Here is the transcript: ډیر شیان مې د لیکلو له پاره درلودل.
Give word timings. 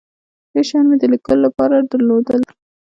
ډیر 0.51 0.65
شیان 0.69 0.85
مې 0.89 0.95
د 0.99 1.03
لیکلو 1.13 1.41
له 1.45 1.49
پاره 1.57 1.77
درلودل. 1.91 2.41